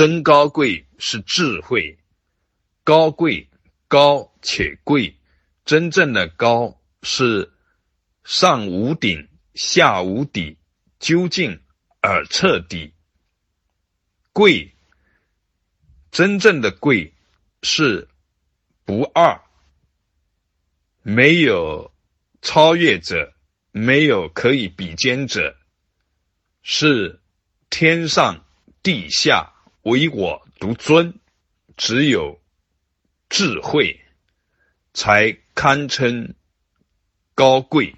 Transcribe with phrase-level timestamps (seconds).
[0.00, 1.98] 真高贵是智慧，
[2.84, 3.50] 高贵
[3.86, 5.18] 高且贵，
[5.66, 7.52] 真正的高是
[8.24, 10.56] 上无顶，下无底，
[10.98, 11.60] 究竟
[12.00, 12.94] 而彻底。
[14.32, 14.74] 贵，
[16.10, 17.12] 真正的贵
[17.62, 18.08] 是
[18.86, 19.42] 不二，
[21.02, 21.92] 没有
[22.40, 23.34] 超越者，
[23.70, 25.58] 没有可以比肩者，
[26.62, 27.20] 是
[27.68, 28.46] 天上
[28.82, 29.52] 地下。
[29.82, 31.18] 唯我独尊，
[31.76, 32.40] 只有
[33.28, 34.00] 智慧
[34.92, 36.34] 才堪称
[37.34, 37.94] 高贵。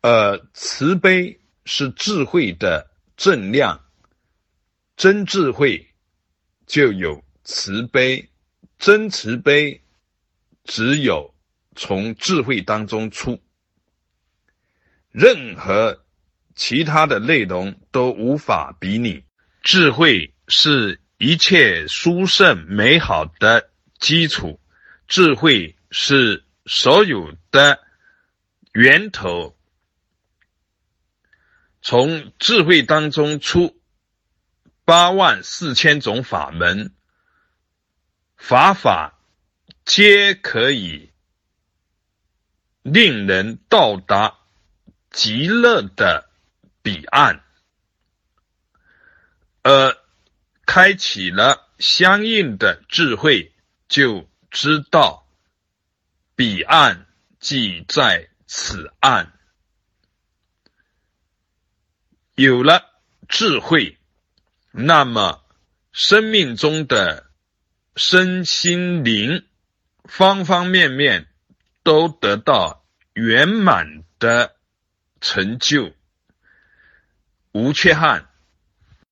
[0.00, 3.84] 呃，慈悲是智慧的正量，
[4.96, 5.94] 真智慧
[6.66, 8.28] 就有慈悲，
[8.78, 9.82] 真慈悲
[10.64, 11.34] 只有
[11.76, 13.40] 从智慧当中出，
[15.12, 16.04] 任何
[16.54, 19.25] 其他的内容都无法比拟。
[19.66, 24.60] 智慧是一切殊胜美好的基础，
[25.08, 27.80] 智慧是所有的
[28.70, 29.56] 源头。
[31.82, 33.76] 从智慧当中出
[34.84, 36.94] 八万四千种法门，
[38.36, 39.18] 法法
[39.84, 41.10] 皆可以
[42.82, 44.38] 令人到达
[45.10, 46.30] 极乐的
[46.82, 47.42] 彼岸。
[49.68, 49.98] 而
[50.76, 53.50] 开启了相应的智慧，
[53.88, 55.26] 就知道
[56.34, 57.06] 彼岸
[57.40, 59.32] 即在此岸。
[62.34, 62.90] 有了
[63.26, 63.96] 智慧，
[64.70, 65.42] 那么
[65.92, 67.30] 生命中的
[67.94, 69.46] 身心灵
[70.04, 71.26] 方方面面
[71.84, 74.54] 都得到圆满的
[75.22, 75.94] 成就，
[77.52, 78.28] 无缺憾。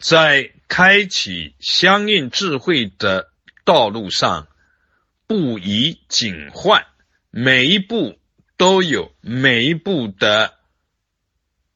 [0.00, 3.30] 在开启相应智慧的
[3.62, 4.48] 道路上，
[5.26, 6.86] 不宜紧换，
[7.28, 8.18] 每一步
[8.56, 10.56] 都有每一步的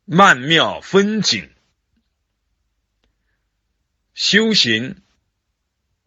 [0.06, 1.52] 曼妙风景。
[4.14, 5.02] 修行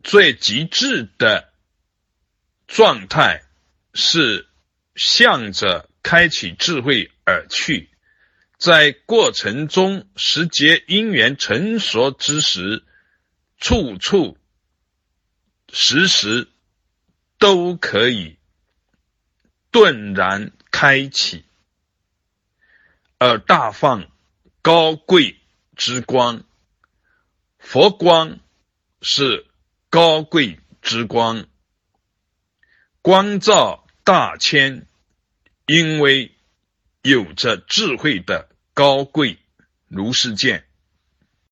[0.01, 1.53] 最极致的
[2.65, 3.43] 状态
[3.93, 4.49] 是
[4.95, 7.91] 向着开启智慧而去。
[8.57, 12.83] 在过程中，时节因缘成熟之时，
[13.59, 14.37] 处处
[15.71, 16.47] 时时
[17.37, 18.37] 都可以
[19.69, 21.43] 顿然开启，
[23.17, 24.09] 而大放
[24.61, 25.37] 高贵
[25.75, 26.43] 之光。
[27.59, 28.39] 佛光
[29.01, 29.45] 是
[29.89, 31.45] 高贵之光，
[33.01, 34.87] 光照大千，
[35.65, 36.33] 因为
[37.01, 38.49] 有着智慧的。
[38.73, 39.37] 高贵
[39.89, 40.68] 如是见。